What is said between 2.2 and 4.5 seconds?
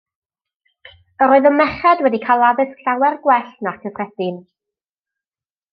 cael addysg llawer gwell na'r cyffredin.